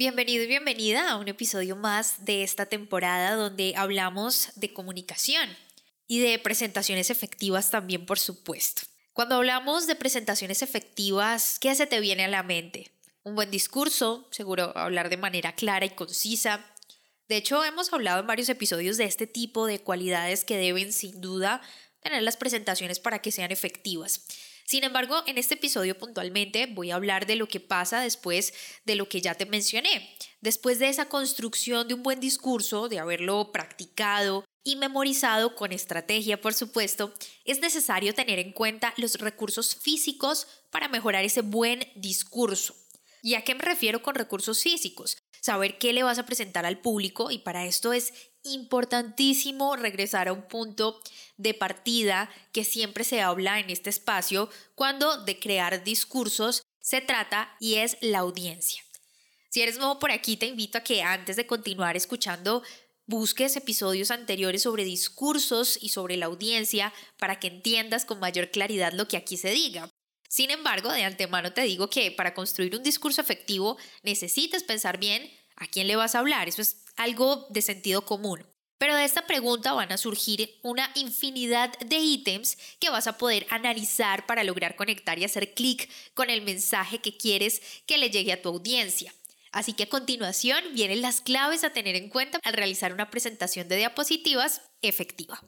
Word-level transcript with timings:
Bienvenido 0.00 0.42
y 0.42 0.46
bienvenida 0.46 1.10
a 1.10 1.16
un 1.18 1.28
episodio 1.28 1.76
más 1.76 2.24
de 2.24 2.42
esta 2.42 2.64
temporada 2.64 3.34
donde 3.34 3.74
hablamos 3.76 4.48
de 4.54 4.72
comunicación 4.72 5.46
y 6.06 6.20
de 6.20 6.38
presentaciones 6.38 7.10
efectivas 7.10 7.70
también, 7.70 8.06
por 8.06 8.18
supuesto. 8.18 8.80
Cuando 9.12 9.34
hablamos 9.34 9.86
de 9.86 9.96
presentaciones 9.96 10.62
efectivas, 10.62 11.58
¿qué 11.58 11.74
se 11.74 11.86
te 11.86 12.00
viene 12.00 12.24
a 12.24 12.28
la 12.28 12.42
mente? 12.42 12.90
Un 13.24 13.34
buen 13.34 13.50
discurso, 13.50 14.26
seguro 14.30 14.72
hablar 14.74 15.10
de 15.10 15.18
manera 15.18 15.54
clara 15.54 15.84
y 15.84 15.90
concisa. 15.90 16.64
De 17.28 17.36
hecho, 17.36 17.62
hemos 17.62 17.92
hablado 17.92 18.20
en 18.20 18.26
varios 18.26 18.48
episodios 18.48 18.96
de 18.96 19.04
este 19.04 19.26
tipo 19.26 19.66
de 19.66 19.80
cualidades 19.80 20.46
que 20.46 20.56
deben 20.56 20.94
sin 20.94 21.20
duda 21.20 21.60
tener 22.00 22.22
las 22.22 22.38
presentaciones 22.38 23.00
para 23.00 23.18
que 23.18 23.32
sean 23.32 23.52
efectivas. 23.52 24.24
Sin 24.70 24.84
embargo, 24.84 25.24
en 25.26 25.36
este 25.36 25.54
episodio 25.54 25.98
puntualmente 25.98 26.66
voy 26.66 26.92
a 26.92 26.94
hablar 26.94 27.26
de 27.26 27.34
lo 27.34 27.48
que 27.48 27.58
pasa 27.58 28.02
después 28.02 28.54
de 28.84 28.94
lo 28.94 29.08
que 29.08 29.20
ya 29.20 29.34
te 29.34 29.44
mencioné. 29.44 30.16
Después 30.40 30.78
de 30.78 30.88
esa 30.88 31.08
construcción 31.08 31.88
de 31.88 31.94
un 31.94 32.04
buen 32.04 32.20
discurso, 32.20 32.88
de 32.88 33.00
haberlo 33.00 33.50
practicado, 33.50 34.44
y 34.62 34.76
memorizado 34.76 35.56
con 35.56 35.72
estrategia, 35.72 36.40
por 36.40 36.54
supuesto, 36.54 37.12
es 37.44 37.58
necesario 37.58 38.14
tener 38.14 38.38
en 38.38 38.52
cuenta 38.52 38.94
los 38.96 39.14
recursos 39.14 39.74
físicos 39.74 40.46
para 40.70 40.86
mejorar 40.86 41.24
ese 41.24 41.40
buen 41.40 41.88
discurso. 41.96 42.76
¿Y 43.22 43.34
a 43.34 43.42
qué 43.42 43.56
me 43.56 43.62
refiero 43.62 44.02
con 44.02 44.14
recursos 44.14 44.62
físicos? 44.62 45.16
Saber 45.40 45.78
qué 45.78 45.92
le 45.92 46.02
vas 46.02 46.18
a 46.18 46.26
presentar 46.26 46.66
al 46.66 46.80
público 46.80 47.30
y 47.30 47.38
para 47.38 47.66
esto 47.66 47.92
es 47.92 48.12
importantísimo 48.42 49.76
regresar 49.76 50.28
a 50.28 50.32
un 50.32 50.46
punto 50.48 51.00
de 51.36 51.54
partida 51.54 52.30
que 52.52 52.64
siempre 52.64 53.04
se 53.04 53.22
habla 53.22 53.58
en 53.58 53.70
este 53.70 53.90
espacio 53.90 54.48
cuando 54.74 55.24
de 55.24 55.38
crear 55.38 55.82
discursos 55.84 56.62
se 56.80 57.00
trata 57.00 57.54
y 57.60 57.76
es 57.76 57.96
la 58.00 58.20
audiencia. 58.20 58.82
Si 59.50 59.62
eres 59.62 59.78
nuevo 59.78 59.98
por 59.98 60.10
aquí, 60.10 60.36
te 60.36 60.46
invito 60.46 60.78
a 60.78 60.82
que 60.82 61.02
antes 61.02 61.36
de 61.36 61.46
continuar 61.46 61.96
escuchando 61.96 62.62
busques 63.06 63.56
episodios 63.56 64.10
anteriores 64.10 64.62
sobre 64.62 64.84
discursos 64.84 65.76
y 65.80 65.88
sobre 65.88 66.16
la 66.16 66.26
audiencia 66.26 66.92
para 67.18 67.40
que 67.40 67.48
entiendas 67.48 68.04
con 68.04 68.20
mayor 68.20 68.50
claridad 68.50 68.92
lo 68.92 69.08
que 69.08 69.16
aquí 69.16 69.36
se 69.36 69.50
diga. 69.50 69.90
Sin 70.30 70.52
embargo, 70.52 70.92
de 70.92 71.02
antemano 71.02 71.52
te 71.52 71.62
digo 71.62 71.90
que 71.90 72.12
para 72.12 72.34
construir 72.34 72.76
un 72.76 72.84
discurso 72.84 73.20
efectivo 73.20 73.76
necesitas 74.04 74.62
pensar 74.62 74.96
bien 74.96 75.28
a 75.56 75.66
quién 75.66 75.88
le 75.88 75.96
vas 75.96 76.14
a 76.14 76.20
hablar. 76.20 76.48
Eso 76.48 76.62
es 76.62 76.84
algo 76.94 77.48
de 77.50 77.60
sentido 77.62 78.04
común. 78.04 78.46
Pero 78.78 78.94
de 78.94 79.04
esta 79.04 79.26
pregunta 79.26 79.72
van 79.72 79.90
a 79.90 79.98
surgir 79.98 80.60
una 80.62 80.88
infinidad 80.94 81.76
de 81.80 81.96
ítems 81.96 82.56
que 82.78 82.90
vas 82.90 83.08
a 83.08 83.18
poder 83.18 83.44
analizar 83.50 84.24
para 84.26 84.44
lograr 84.44 84.76
conectar 84.76 85.18
y 85.18 85.24
hacer 85.24 85.52
clic 85.52 85.90
con 86.14 86.30
el 86.30 86.42
mensaje 86.42 87.00
que 87.00 87.16
quieres 87.16 87.60
que 87.86 87.98
le 87.98 88.10
llegue 88.10 88.32
a 88.32 88.40
tu 88.40 88.50
audiencia. 88.50 89.12
Así 89.50 89.72
que 89.72 89.82
a 89.82 89.88
continuación 89.88 90.62
vienen 90.74 91.02
las 91.02 91.20
claves 91.20 91.64
a 91.64 91.70
tener 91.70 91.96
en 91.96 92.08
cuenta 92.08 92.38
al 92.44 92.52
realizar 92.52 92.92
una 92.92 93.10
presentación 93.10 93.66
de 93.66 93.78
diapositivas 93.78 94.62
efectiva. 94.80 95.42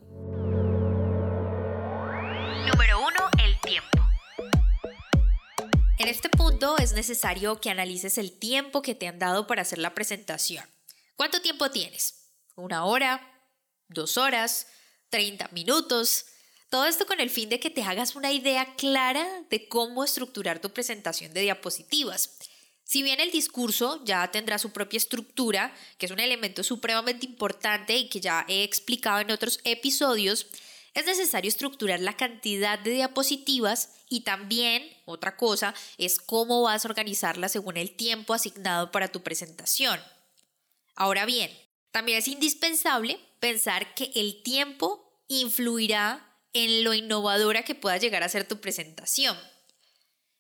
Es 6.79 6.93
necesario 6.93 7.61
que 7.61 7.71
analices 7.71 8.19
el 8.19 8.39
tiempo 8.39 8.83
que 8.83 8.95
te 8.95 9.09
han 9.09 9.19
dado 9.19 9.47
para 9.47 9.63
hacer 9.63 9.79
la 9.79 9.95
presentación. 9.95 10.65
¿Cuánto 11.17 11.41
tiempo 11.41 11.71
tienes? 11.71 12.31
¿Una 12.55 12.85
hora? 12.85 13.21
¿Dos 13.89 14.17
horas? 14.17 14.69
¿30 15.11 15.51
minutos? 15.53 16.27
Todo 16.71 16.87
esto 16.87 17.05
con 17.05 17.21
el 17.21 17.31
fin 17.31 17.49
de 17.49 17.59
que 17.59 17.71
te 17.71 17.83
hagas 17.83 18.15
una 18.15 18.33
idea 18.33 18.77
clara 18.77 19.27
de 19.51 19.69
cómo 19.69 20.05
estructurar 20.05 20.61
tu 20.61 20.71
presentación 20.73 21.35
de 21.35 21.43
diapositivas. 21.43 22.39
Si 22.85 23.03
bien 23.03 23.21
el 23.21 23.33
discurso 23.33 24.01
ya 24.05 24.31
tendrá 24.31 24.59
su 24.59 24.71
propia 24.71 24.99
estructura, 24.99 25.75
que 25.99 26.07
es 26.07 26.13
un 26.13 26.21
elemento 26.21 26.63
supremamente 26.63 27.27
importante 27.27 27.97
y 27.97 28.09
que 28.09 28.21
ya 28.21 28.45
he 28.49 28.63
explicado 28.63 29.19
en 29.19 29.33
otros 29.33 29.61
episodios, 29.65 30.47
es 30.95 31.07
necesario 31.07 31.49
estructurar 31.49 32.01
la 32.01 32.17
cantidad 32.17 32.79
de 32.79 32.91
diapositivas 32.91 33.91
y 34.09 34.21
también, 34.21 34.85
otra 35.05 35.37
cosa, 35.37 35.75
es 35.97 36.19
cómo 36.19 36.63
vas 36.63 36.85
a 36.85 36.89
organizarla 36.89 37.49
según 37.49 37.77
el 37.77 37.97
tiempo 37.97 38.35
asignado 38.35 38.91
para 38.91 39.09
tu 39.09 39.23
presentación. 39.23 40.01
Ahora 40.95 41.25
bien, 41.25 41.51
también 41.91 42.19
es 42.19 42.29
indispensable 42.29 43.19
pensar 43.41 43.95
que 43.95 44.13
el 44.15 44.43
tiempo 44.43 45.23
influirá 45.29 46.29
en 46.53 46.85
lo 46.85 46.93
innovadora 46.93 47.65
que 47.65 47.75
pueda 47.75 47.97
llegar 47.97 48.23
a 48.23 48.29
ser 48.29 48.47
tu 48.47 48.61
presentación. 48.61 49.37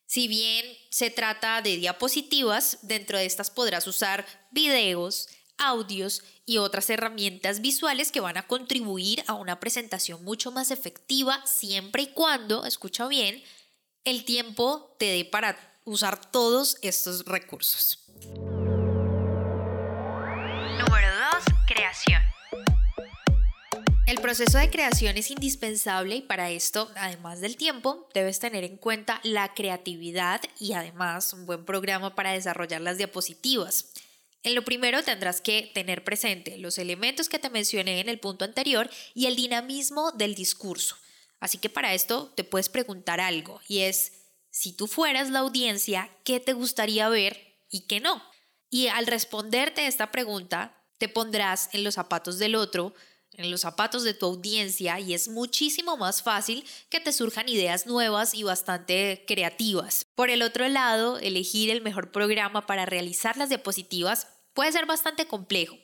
Si 0.06 0.28
bien 0.28 0.66
se 0.90 1.08
trata 1.08 1.62
de 1.62 1.78
diapositivas, 1.78 2.78
dentro 2.82 3.16
de 3.16 3.24
estas 3.24 3.50
podrás 3.50 3.86
usar 3.86 4.26
videos, 4.50 5.28
audios 5.68 6.22
y 6.46 6.58
otras 6.58 6.90
herramientas 6.90 7.60
visuales 7.60 8.12
que 8.12 8.20
van 8.20 8.36
a 8.36 8.46
contribuir 8.46 9.24
a 9.26 9.34
una 9.34 9.60
presentación 9.60 10.22
mucho 10.24 10.50
más 10.50 10.70
efectiva 10.70 11.44
siempre 11.46 12.02
y 12.02 12.06
cuando, 12.08 12.64
escucha 12.64 13.06
bien, 13.08 13.42
el 14.04 14.24
tiempo 14.24 14.94
te 14.98 15.06
dé 15.06 15.24
para 15.24 15.56
usar 15.84 16.30
todos 16.30 16.76
estos 16.82 17.24
recursos. 17.24 17.98
Número 20.78 21.08
2. 21.34 21.44
Creación. 21.66 22.22
El 24.06 24.20
proceso 24.20 24.58
de 24.58 24.68
creación 24.68 25.16
es 25.16 25.30
indispensable 25.30 26.16
y 26.16 26.22
para 26.22 26.50
esto, 26.50 26.90
además 26.96 27.40
del 27.40 27.56
tiempo, 27.56 28.08
debes 28.12 28.40
tener 28.40 28.64
en 28.64 28.76
cuenta 28.76 29.20
la 29.22 29.54
creatividad 29.54 30.40
y 30.58 30.72
además 30.72 31.32
un 31.32 31.46
buen 31.46 31.64
programa 31.64 32.14
para 32.14 32.32
desarrollar 32.32 32.80
las 32.80 32.98
diapositivas. 32.98 33.92
En 34.42 34.54
lo 34.54 34.64
primero 34.64 35.02
tendrás 35.02 35.40
que 35.40 35.70
tener 35.72 36.02
presente 36.02 36.58
los 36.58 36.78
elementos 36.78 37.28
que 37.28 37.38
te 37.38 37.50
mencioné 37.50 38.00
en 38.00 38.08
el 38.08 38.18
punto 38.18 38.44
anterior 38.44 38.90
y 39.14 39.26
el 39.26 39.36
dinamismo 39.36 40.12
del 40.12 40.34
discurso. 40.34 40.96
Así 41.38 41.58
que 41.58 41.68
para 41.68 41.94
esto 41.94 42.32
te 42.36 42.44
puedes 42.44 42.68
preguntar 42.68 43.20
algo 43.20 43.60
y 43.68 43.80
es, 43.80 44.12
si 44.50 44.72
tú 44.72 44.86
fueras 44.86 45.30
la 45.30 45.40
audiencia, 45.40 46.10
¿qué 46.24 46.40
te 46.40 46.52
gustaría 46.52 47.08
ver 47.08 47.56
y 47.70 47.86
qué 47.86 48.00
no? 48.00 48.22
Y 48.68 48.88
al 48.88 49.06
responderte 49.06 49.86
esta 49.86 50.10
pregunta, 50.10 50.82
te 50.98 51.08
pondrás 51.08 51.68
en 51.72 51.84
los 51.84 51.94
zapatos 51.94 52.38
del 52.38 52.54
otro, 52.54 52.94
en 53.34 53.50
los 53.50 53.62
zapatos 53.62 54.04
de 54.04 54.14
tu 54.14 54.26
audiencia 54.26 55.00
y 55.00 55.14
es 55.14 55.28
muchísimo 55.28 55.96
más 55.96 56.22
fácil 56.22 56.64
que 56.88 57.00
te 57.00 57.12
surjan 57.12 57.48
ideas 57.48 57.86
nuevas 57.86 58.34
y 58.34 58.42
bastante 58.42 59.24
creativas. 59.26 60.06
Por 60.14 60.30
el 60.30 60.42
otro 60.42 60.68
lado, 60.68 61.18
elegir 61.18 61.70
el 61.70 61.82
mejor 61.82 62.12
programa 62.12 62.66
para 62.66 62.86
realizar 62.86 63.36
las 63.36 63.48
diapositivas 63.48 64.28
puede 64.54 64.72
ser 64.72 64.86
bastante 64.86 65.26
complejo. 65.26 65.76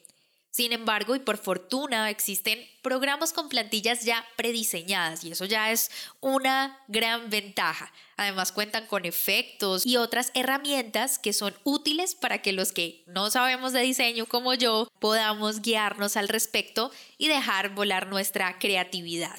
Sin 0.58 0.72
embargo, 0.72 1.14
y 1.14 1.20
por 1.20 1.38
fortuna, 1.38 2.10
existen 2.10 2.58
programas 2.82 3.32
con 3.32 3.48
plantillas 3.48 4.04
ya 4.04 4.26
prediseñadas 4.34 5.22
y 5.22 5.30
eso 5.30 5.44
ya 5.44 5.70
es 5.70 5.88
una 6.18 6.82
gran 6.88 7.30
ventaja. 7.30 7.92
Además 8.16 8.50
cuentan 8.50 8.88
con 8.88 9.04
efectos 9.04 9.86
y 9.86 9.98
otras 9.98 10.32
herramientas 10.34 11.20
que 11.20 11.32
son 11.32 11.54
útiles 11.62 12.16
para 12.16 12.42
que 12.42 12.52
los 12.52 12.72
que 12.72 13.04
no 13.06 13.30
sabemos 13.30 13.72
de 13.72 13.82
diseño 13.82 14.26
como 14.26 14.52
yo 14.52 14.90
podamos 14.98 15.62
guiarnos 15.62 16.16
al 16.16 16.26
respecto 16.26 16.90
y 17.18 17.28
dejar 17.28 17.76
volar 17.76 18.08
nuestra 18.08 18.58
creatividad. 18.58 19.38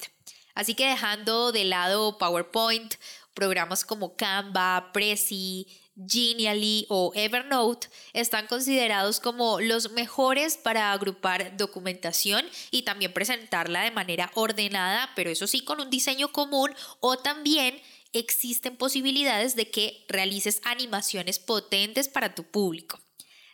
Así 0.59 0.73
que 0.73 0.87
dejando 0.87 1.51
de 1.51 1.63
lado 1.63 2.17
PowerPoint, 2.17 2.95
programas 3.39 3.85
como 3.85 4.17
Canva, 4.17 4.91
Prezi, 4.91 5.65
Genially 5.95 6.85
o 6.89 7.13
Evernote 7.15 7.87
están 8.11 8.47
considerados 8.47 9.21
como 9.21 9.61
los 9.61 9.91
mejores 9.93 10.57
para 10.57 10.91
agrupar 10.91 11.55
documentación 11.55 12.45
y 12.69 12.81
también 12.81 13.13
presentarla 13.13 13.83
de 13.83 13.91
manera 13.91 14.29
ordenada, 14.35 15.09
pero 15.15 15.29
eso 15.29 15.47
sí 15.47 15.61
con 15.61 15.79
un 15.79 15.89
diseño 15.89 16.33
común 16.33 16.75
o 16.99 17.17
también 17.17 17.81
existen 18.11 18.75
posibilidades 18.75 19.55
de 19.55 19.71
que 19.71 20.03
realices 20.09 20.59
animaciones 20.65 21.39
potentes 21.39 22.09
para 22.09 22.35
tu 22.35 22.43
público. 22.43 22.99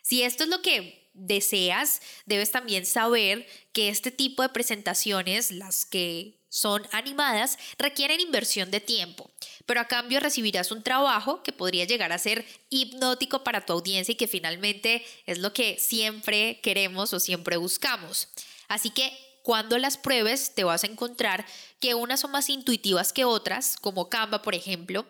Si 0.02 0.24
esto 0.24 0.42
es 0.42 0.50
lo 0.50 0.62
que 0.62 1.08
deseas, 1.14 2.00
debes 2.24 2.50
también 2.50 2.86
saber 2.86 3.46
que 3.72 3.88
este 3.88 4.10
tipo 4.10 4.42
de 4.42 4.48
presentaciones, 4.48 5.52
las 5.52 5.86
que 5.86 6.36
son 6.48 6.86
animadas, 6.92 7.58
requieren 7.78 8.20
inversión 8.20 8.70
de 8.70 8.80
tiempo, 8.80 9.30
pero 9.66 9.80
a 9.80 9.88
cambio 9.88 10.20
recibirás 10.20 10.70
un 10.70 10.82
trabajo 10.82 11.42
que 11.42 11.52
podría 11.52 11.84
llegar 11.84 12.12
a 12.12 12.18
ser 12.18 12.46
hipnótico 12.70 13.44
para 13.44 13.66
tu 13.66 13.72
audiencia 13.72 14.12
y 14.12 14.16
que 14.16 14.28
finalmente 14.28 15.04
es 15.26 15.38
lo 15.38 15.52
que 15.52 15.78
siempre 15.78 16.60
queremos 16.62 17.12
o 17.12 17.20
siempre 17.20 17.56
buscamos. 17.56 18.28
Así 18.68 18.90
que 18.90 19.12
cuando 19.42 19.78
las 19.78 19.96
pruebes 19.96 20.54
te 20.54 20.64
vas 20.64 20.84
a 20.84 20.88
encontrar 20.88 21.44
que 21.80 21.94
unas 21.94 22.20
son 22.20 22.30
más 22.30 22.48
intuitivas 22.48 23.12
que 23.12 23.24
otras, 23.24 23.76
como 23.76 24.08
Canva 24.08 24.42
por 24.42 24.54
ejemplo, 24.54 25.06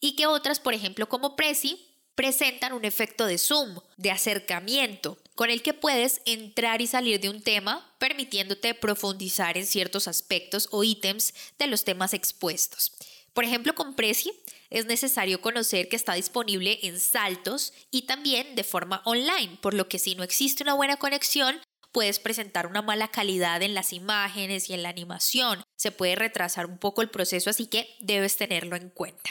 y 0.00 0.16
que 0.16 0.26
otras, 0.26 0.60
por 0.60 0.74
ejemplo 0.74 1.08
como 1.08 1.36
Prezi, 1.36 1.86
presentan 2.14 2.72
un 2.72 2.84
efecto 2.84 3.26
de 3.26 3.38
zoom, 3.38 3.78
de 3.96 4.10
acercamiento, 4.10 5.18
con 5.34 5.50
el 5.50 5.62
que 5.62 5.72
puedes 5.72 6.20
entrar 6.26 6.82
y 6.82 6.86
salir 6.86 7.18
de 7.18 7.30
un 7.30 7.42
tema, 7.42 7.94
permitiéndote 7.98 8.74
profundizar 8.74 9.56
en 9.56 9.66
ciertos 9.66 10.06
aspectos 10.06 10.68
o 10.70 10.84
ítems 10.84 11.32
de 11.58 11.66
los 11.66 11.84
temas 11.84 12.12
expuestos. 12.12 12.92
Por 13.32 13.44
ejemplo, 13.44 13.74
con 13.74 13.94
Prezi 13.94 14.32
es 14.70 14.86
necesario 14.86 15.40
conocer 15.40 15.88
que 15.88 15.96
está 15.96 16.14
disponible 16.14 16.80
en 16.82 16.98
saltos 16.98 17.72
y 17.90 18.02
también 18.02 18.54
de 18.54 18.64
forma 18.64 19.02
online, 19.04 19.58
por 19.60 19.74
lo 19.74 19.88
que 19.88 19.98
si 19.98 20.14
no 20.14 20.22
existe 20.22 20.62
una 20.62 20.74
buena 20.74 20.96
conexión, 20.96 21.60
puedes 21.92 22.18
presentar 22.18 22.66
una 22.66 22.82
mala 22.82 23.08
calidad 23.08 23.62
en 23.62 23.74
las 23.74 23.92
imágenes 23.92 24.68
y 24.68 24.74
en 24.74 24.82
la 24.82 24.88
animación. 24.88 25.62
Se 25.76 25.92
puede 25.92 26.16
retrasar 26.16 26.66
un 26.66 26.78
poco 26.78 27.02
el 27.02 27.10
proceso, 27.10 27.50
así 27.50 27.66
que 27.66 27.88
debes 28.00 28.36
tenerlo 28.36 28.76
en 28.76 28.90
cuenta. 28.90 29.30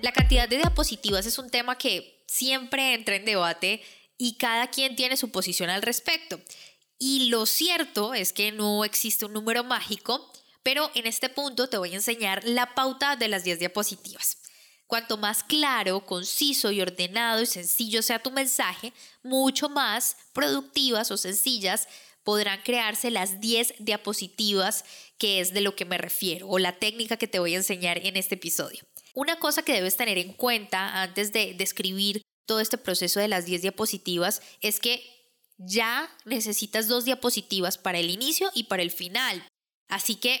La 0.00 0.12
cantidad 0.12 0.48
de 0.48 0.58
diapositivas 0.58 1.26
es 1.26 1.38
un 1.38 1.50
tema 1.50 1.76
que 1.76 2.22
siempre 2.28 2.94
entra 2.94 3.16
en 3.16 3.24
debate 3.24 3.82
y 4.16 4.36
cada 4.36 4.68
quien 4.68 4.96
tiene 4.96 5.16
su 5.16 5.30
posición 5.30 5.70
al 5.70 5.82
respecto. 5.82 6.40
Y 6.98 7.28
lo 7.28 7.46
cierto 7.46 8.14
es 8.14 8.32
que 8.32 8.50
no 8.50 8.84
existe 8.84 9.24
un 9.24 9.32
número 9.32 9.62
mágico, 9.62 10.32
pero 10.62 10.90
en 10.94 11.06
este 11.06 11.28
punto 11.28 11.68
te 11.68 11.78
voy 11.78 11.92
a 11.92 11.96
enseñar 11.96 12.42
la 12.44 12.74
pauta 12.74 13.16
de 13.16 13.28
las 13.28 13.44
10 13.44 13.60
diapositivas. 13.60 14.38
Cuanto 14.88 15.16
más 15.16 15.44
claro, 15.44 16.04
conciso 16.06 16.72
y 16.72 16.80
ordenado 16.80 17.42
y 17.42 17.46
sencillo 17.46 18.02
sea 18.02 18.22
tu 18.22 18.30
mensaje, 18.30 18.92
mucho 19.22 19.68
más 19.68 20.16
productivas 20.32 21.10
o 21.10 21.16
sencillas 21.16 21.88
podrán 22.24 22.62
crearse 22.62 23.10
las 23.10 23.40
10 23.40 23.74
diapositivas 23.78 24.84
que 25.18 25.40
es 25.40 25.52
de 25.52 25.60
lo 25.60 25.76
que 25.76 25.84
me 25.84 25.98
refiero 25.98 26.48
o 26.48 26.58
la 26.58 26.78
técnica 26.78 27.16
que 27.16 27.28
te 27.28 27.38
voy 27.38 27.54
a 27.54 27.58
enseñar 27.58 28.04
en 28.04 28.16
este 28.16 28.34
episodio. 28.34 28.82
Una 29.14 29.38
cosa 29.38 29.62
que 29.62 29.72
debes 29.72 29.96
tener 29.96 30.18
en 30.18 30.32
cuenta 30.32 31.02
antes 31.02 31.32
de 31.32 31.54
describir 31.54 32.22
todo 32.46 32.60
este 32.60 32.78
proceso 32.78 33.20
de 33.20 33.28
las 33.28 33.44
10 33.44 33.62
diapositivas 33.62 34.42
es 34.62 34.80
que 34.80 35.17
ya 35.58 36.10
necesitas 36.24 36.88
dos 36.88 37.04
diapositivas 37.04 37.78
para 37.78 37.98
el 37.98 38.10
inicio 38.10 38.50
y 38.54 38.64
para 38.64 38.82
el 38.82 38.90
final. 38.90 39.46
Así 39.88 40.14
que 40.14 40.40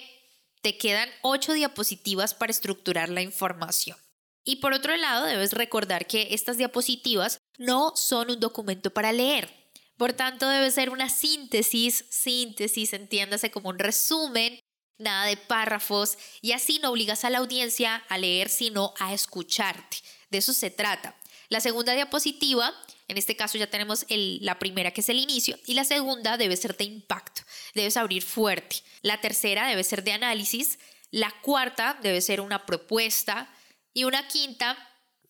te 0.62 0.76
quedan 0.78 1.08
8 1.22 1.52
diapositivas 1.52 2.34
para 2.34 2.50
estructurar 2.50 3.08
la 3.08 3.22
información. 3.22 3.96
Y 4.44 4.56
por 4.56 4.72
otro 4.72 4.96
lado, 4.96 5.26
debes 5.26 5.52
recordar 5.52 6.06
que 6.06 6.28
estas 6.30 6.56
diapositivas 6.56 7.38
no 7.58 7.94
son 7.96 8.30
un 8.30 8.40
documento 8.40 8.90
para 8.90 9.12
leer. 9.12 9.52
Por 9.96 10.12
tanto, 10.12 10.48
debe 10.48 10.70
ser 10.70 10.90
una 10.90 11.10
síntesis, 11.10 12.04
síntesis, 12.08 12.92
entiéndase 12.92 13.50
como 13.50 13.68
un 13.68 13.78
resumen 13.78 14.60
nada 14.98 15.26
de 15.26 15.36
párrafos 15.36 16.18
y 16.40 16.52
así 16.52 16.80
no 16.80 16.90
obligas 16.90 17.24
a 17.24 17.30
la 17.30 17.38
audiencia 17.38 17.96
a 18.08 18.18
leer, 18.18 18.48
sino 18.48 18.94
a 18.98 19.12
escucharte. 19.12 19.98
De 20.30 20.38
eso 20.38 20.52
se 20.52 20.70
trata. 20.70 21.16
La 21.48 21.60
segunda 21.60 21.94
diapositiva, 21.94 22.74
en 23.08 23.16
este 23.16 23.36
caso 23.36 23.58
ya 23.58 23.68
tenemos 23.68 24.06
la 24.08 24.58
primera 24.58 24.92
que 24.92 25.00
es 25.00 25.08
el 25.08 25.18
inicio 25.18 25.58
y 25.66 25.74
la 25.74 25.84
segunda 25.84 26.36
debe 26.36 26.56
ser 26.56 26.76
de 26.76 26.84
impacto, 26.84 27.42
debes 27.74 27.96
abrir 27.96 28.22
fuerte. 28.22 28.76
La 29.02 29.20
tercera 29.20 29.66
debe 29.66 29.82
ser 29.82 30.04
de 30.04 30.12
análisis, 30.12 30.78
la 31.10 31.32
cuarta 31.42 31.98
debe 32.02 32.20
ser 32.20 32.40
una 32.40 32.66
propuesta 32.66 33.50
y 33.94 34.04
una 34.04 34.28
quinta 34.28 34.76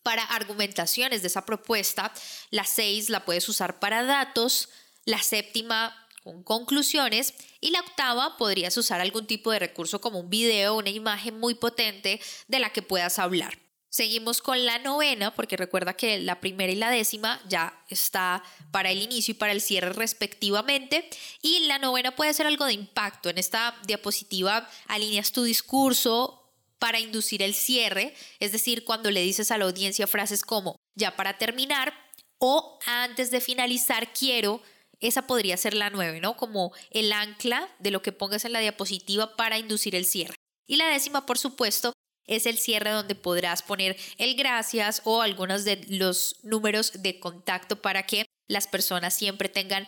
para 0.03 0.23
argumentaciones 0.23 1.21
de 1.21 1.27
esa 1.27 1.45
propuesta. 1.45 2.11
La 2.51 2.65
seis 2.65 3.09
la 3.09 3.23
puedes 3.25 3.47
usar 3.47 3.79
para 3.79 4.03
datos, 4.03 4.69
la 5.05 5.21
séptima 5.21 5.95
con 6.23 6.43
conclusiones 6.43 7.33
y 7.61 7.71
la 7.71 7.79
octava 7.79 8.37
podrías 8.37 8.75
usar 8.77 8.99
algún 8.99 9.25
tipo 9.25 9.51
de 9.51 9.59
recurso 9.59 10.01
como 10.01 10.19
un 10.19 10.29
video, 10.29 10.75
una 10.75 10.89
imagen 10.89 11.39
muy 11.39 11.55
potente 11.55 12.19
de 12.47 12.59
la 12.59 12.71
que 12.71 12.81
puedas 12.81 13.19
hablar. 13.19 13.57
Seguimos 13.89 14.41
con 14.41 14.65
la 14.65 14.77
novena, 14.77 15.33
porque 15.33 15.57
recuerda 15.57 15.95
que 15.95 16.19
la 16.19 16.39
primera 16.39 16.71
y 16.71 16.75
la 16.75 16.91
décima 16.91 17.41
ya 17.47 17.83
está 17.89 18.43
para 18.71 18.91
el 18.91 19.01
inicio 19.01 19.31
y 19.31 19.35
para 19.35 19.51
el 19.51 19.61
cierre 19.61 19.93
respectivamente. 19.93 21.09
Y 21.41 21.61
la 21.61 21.79
novena 21.79 22.15
puede 22.15 22.33
ser 22.33 22.45
algo 22.45 22.65
de 22.65 22.73
impacto. 22.73 23.29
En 23.29 23.39
esta 23.39 23.75
diapositiva 23.87 24.69
alineas 24.87 25.31
tu 25.31 25.43
discurso 25.43 26.35
para 26.77 26.99
inducir 26.99 27.41
el 27.41 27.55
cierre, 27.55 28.13
es 28.39 28.51
decir, 28.51 28.85
cuando 28.85 29.11
le 29.11 29.21
dices 29.21 29.51
a 29.51 29.57
la 29.57 29.65
audiencia 29.65 30.07
frases 30.07 30.43
como 30.43 30.77
ya 30.95 31.15
para 31.15 31.37
terminar 31.37 31.93
o 32.37 32.79
antes 32.85 33.31
de 33.31 33.41
finalizar 33.41 34.13
quiero 34.13 34.61
esa 35.01 35.27
podría 35.27 35.57
ser 35.57 35.73
la 35.73 35.89
9, 35.89 36.19
¿no? 36.19 36.35
Como 36.35 36.73
el 36.91 37.11
ancla 37.13 37.69
de 37.79 37.91
lo 37.91 38.01
que 38.01 38.11
pongas 38.11 38.45
en 38.45 38.53
la 38.53 38.59
diapositiva 38.59 39.35
para 39.35 39.57
inducir 39.57 39.95
el 39.95 40.05
cierre. 40.05 40.35
Y 40.67 40.75
la 40.75 40.87
décima, 40.87 41.25
por 41.25 41.37
supuesto, 41.37 41.93
es 42.29 42.45
el 42.45 42.57
cierre 42.57 42.91
donde 42.91 43.15
podrás 43.15 43.61
poner 43.61 43.97
el 44.17 44.35
gracias 44.35 45.01
o 45.03 45.21
algunos 45.21 45.65
de 45.65 45.85
los 45.89 46.37
números 46.43 46.93
de 47.01 47.19
contacto 47.19 47.81
para 47.81 48.03
que 48.03 48.25
las 48.47 48.67
personas 48.67 49.13
siempre 49.13 49.49
tengan 49.49 49.87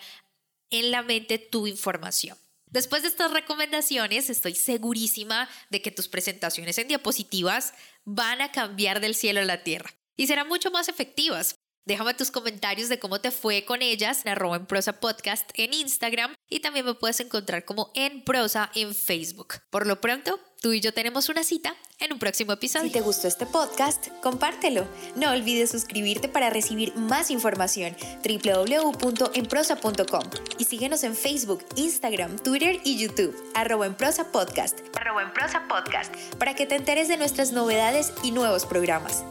en 0.70 0.92
la 0.92 1.04
mente 1.04 1.38
tu 1.38 1.68
información. 1.68 2.38
Después 2.68 3.02
de 3.02 3.10
estas 3.10 3.32
recomendaciones, 3.32 4.30
estoy 4.30 4.56
segurísima 4.56 5.50
de 5.70 5.82
que 5.82 5.92
tus 5.92 6.08
presentaciones 6.08 6.78
en 6.78 6.88
diapositivas 6.88 7.74
van 8.06 8.42
a 8.42 8.52
cambiar 8.52 9.02
del 9.02 9.14
cielo 9.14 9.42
a 9.42 9.46
la 9.46 9.64
tierra 9.64 9.94
y 10.16 10.28
serán 10.28 10.48
mucho 10.48 10.72
más 10.72 10.88
efectivas. 10.88 11.56
Déjame 11.86 12.14
tus 12.14 12.32
comentarios 12.32 12.90
de 12.90 13.00
cómo 13.00 13.20
te 13.20 13.32
fue 13.32 13.66
con 13.66 13.82
ellas 13.82 14.22
en 14.24 14.32
arroba 14.32 14.56
en 14.56 14.68
prosa 14.68 15.00
podcast 15.00 15.50
en 15.56 15.74
Instagram 15.74 16.34
y 16.48 16.60
también 16.60 16.86
me 16.86 16.94
puedes 16.94 17.20
encontrar 17.20 17.66
como 17.66 17.92
en 17.96 18.24
prosa 18.24 18.72
en 18.76 18.94
Facebook. 18.94 19.56
Por 19.70 19.88
lo 19.88 20.00
pronto, 20.00 20.40
tú 20.62 20.72
y 20.74 20.80
yo 20.80 20.94
tenemos 20.94 21.28
una 21.28 21.44
cita 21.44 21.76
en 22.00 22.14
un 22.14 22.20
próximo 22.20 22.54
episodio. 22.54 22.86
Si 22.86 22.94
te 22.94 23.02
gustó 23.02 23.28
este 23.28 23.46
podcast, 23.46 24.08
compártelo. 24.22 24.88
No 25.16 25.32
olvides 25.32 25.72
suscribirte 25.72 26.30
para 26.30 26.50
recibir 26.50 26.96
más 26.96 27.32
información 27.32 27.96
www.enprosa.com 28.24 30.24
y 30.58 30.64
síguenos 30.66 31.04
en 31.04 31.16
Facebook, 31.16 31.66
Instagram, 31.76 32.38
Twitter 32.38 32.80
y 32.84 32.98
YouTube 32.98 33.36
arroba 33.56 33.88
en 33.88 33.96
podcast, 34.32 34.80
arroba 34.96 35.34
podcast 35.68 36.16
para 36.38 36.56
que 36.56 36.66
te 36.66 36.76
enteres 36.76 37.08
de 37.08 37.18
nuestras 37.18 37.52
novedades 37.52 38.14
y 38.24 38.32
nuevos 38.32 38.66
programas. 38.66 39.24